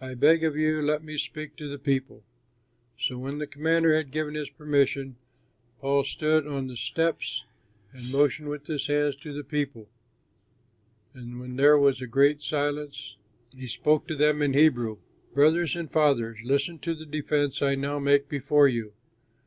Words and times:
I 0.00 0.14
beg 0.14 0.42
of 0.42 0.56
you, 0.56 0.80
let 0.80 1.04
me 1.04 1.18
speak 1.18 1.54
to 1.56 1.68
the 1.68 1.78
people." 1.78 2.22
So 2.98 3.18
when 3.18 3.36
the 3.36 3.46
commander 3.46 3.94
had 3.94 4.10
given 4.10 4.34
him 4.34 4.46
permission, 4.56 5.16
Paul 5.82 6.04
stood 6.04 6.46
on 6.46 6.66
the 6.66 6.78
steps 6.78 7.44
and 7.92 8.10
motioned 8.10 8.48
with 8.48 8.68
his 8.68 8.86
hand 8.86 9.20
to 9.20 9.34
the 9.34 9.44
people, 9.44 9.90
and 11.12 11.38
when 11.40 11.56
there 11.56 11.76
was 11.76 12.00
a 12.00 12.06
great 12.06 12.40
silence, 12.40 13.18
he 13.54 13.66
spoke 13.66 14.06
to 14.08 14.16
them 14.16 14.40
in 14.40 14.54
Hebrew: 14.54 14.96
"Brothers, 15.34 15.76
and 15.76 15.92
fathers, 15.92 16.38
listen 16.42 16.78
to 16.78 16.94
the 16.94 17.04
defense 17.04 17.60
I 17.60 17.74
now 17.74 17.98
make 17.98 18.30
before 18.30 18.66
you." 18.66 18.94